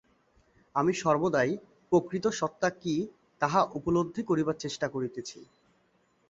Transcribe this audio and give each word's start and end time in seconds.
আমরা 0.75 0.95
সর্বদাই 0.95 1.51
প্রকৃত 1.91 2.25
সত্তা 2.31 2.69
কি, 2.81 2.95
তাহা 3.41 3.59
উপলব্ধি 3.77 4.21
করিবার 4.23 4.55
চেষ্টা 4.55 4.87
করিতেছি। 4.87 5.39